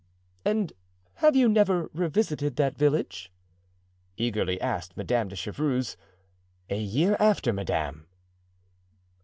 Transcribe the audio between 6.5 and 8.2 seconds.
"A year after, madame."